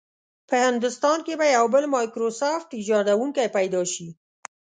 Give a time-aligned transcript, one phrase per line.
[0.49, 4.07] په هندوستان کې به یو بل مایکروسافټ ایجادونکی پیدا شي.